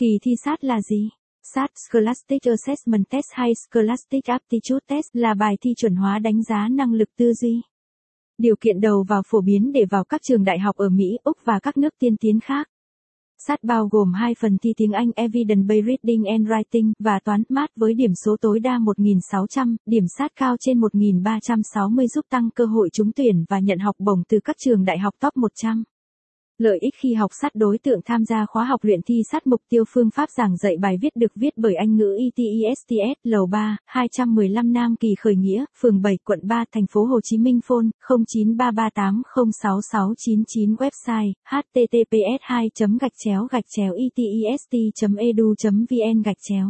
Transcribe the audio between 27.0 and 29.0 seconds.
học sát đối tượng tham gia khóa học luyện